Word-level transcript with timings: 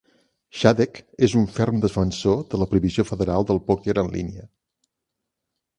Shadegg 0.59 1.01
és 1.27 1.35
un 1.41 1.45
ferm 1.57 1.83
defensor 1.83 2.41
de 2.55 2.61
la 2.63 2.69
prohibició 2.73 3.07
federal 3.13 3.47
del 3.53 3.63
pòquer 3.69 3.99
en 4.05 4.13
línia. 4.19 4.49